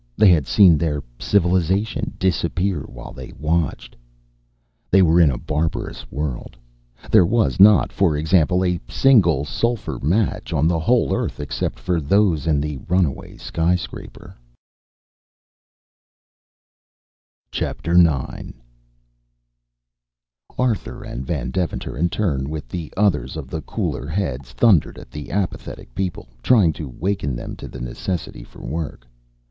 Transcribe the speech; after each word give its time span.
They 0.17 0.29
had 0.31 0.47
seen 0.47 0.79
their 0.79 1.03
civilization 1.19 2.15
disappear 2.17 2.81
while 2.87 3.13
they 3.13 3.33
watched. 3.39 3.95
They 4.89 5.03
were 5.03 5.21
in 5.21 5.29
a 5.29 5.37
barbarous 5.37 6.09
world. 6.11 6.57
There 7.11 7.23
was 7.23 7.59
not, 7.59 7.91
for 7.93 8.17
example, 8.17 8.65
a 8.65 8.79
single 8.89 9.45
sulfur 9.45 9.99
match 9.99 10.53
on 10.53 10.67
the 10.67 10.79
whole 10.79 11.13
earth 11.15 11.39
except 11.39 11.85
those 11.85 12.47
in 12.47 12.59
the 12.59 12.77
runaway 12.89 13.37
skyscraper. 13.37 14.35
IX. 17.53 18.53
Arthur 20.57 21.03
and 21.03 21.27
Van 21.27 21.51
Deventer, 21.51 21.95
in 21.95 22.09
turn 22.09 22.49
with 22.49 22.67
the 22.67 22.91
others 22.97 23.37
of 23.37 23.49
the 23.51 23.61
cooler 23.61 24.07
heads, 24.07 24.51
thundered 24.53 24.97
at 24.97 25.11
the 25.11 25.29
apathetic 25.29 25.93
people, 25.93 26.27
trying 26.41 26.73
to 26.73 26.89
waken 26.89 27.35
them 27.35 27.55
to 27.55 27.67
the 27.67 27.79
necessity 27.79 28.43
for 28.43 28.61
work. 28.63 29.05